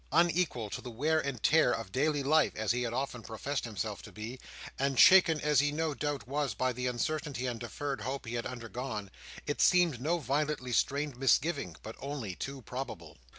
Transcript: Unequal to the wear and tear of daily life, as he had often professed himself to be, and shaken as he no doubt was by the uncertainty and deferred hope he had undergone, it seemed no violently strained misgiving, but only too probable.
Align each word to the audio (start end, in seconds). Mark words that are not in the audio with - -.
Unequal 0.11 0.71
to 0.71 0.81
the 0.81 0.89
wear 0.89 1.19
and 1.19 1.43
tear 1.43 1.71
of 1.71 1.91
daily 1.91 2.23
life, 2.23 2.53
as 2.55 2.71
he 2.71 2.81
had 2.81 2.91
often 2.91 3.21
professed 3.21 3.65
himself 3.65 4.01
to 4.01 4.11
be, 4.11 4.39
and 4.79 4.99
shaken 4.99 5.39
as 5.39 5.59
he 5.59 5.71
no 5.71 5.93
doubt 5.93 6.27
was 6.27 6.55
by 6.55 6.73
the 6.73 6.87
uncertainty 6.87 7.45
and 7.45 7.59
deferred 7.59 8.01
hope 8.01 8.25
he 8.25 8.33
had 8.33 8.47
undergone, 8.47 9.11
it 9.45 9.61
seemed 9.61 10.01
no 10.01 10.17
violently 10.17 10.71
strained 10.71 11.17
misgiving, 11.17 11.75
but 11.83 11.95
only 11.99 12.33
too 12.35 12.63
probable. 12.63 13.15